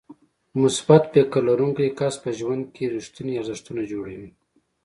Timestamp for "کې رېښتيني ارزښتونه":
2.75-3.81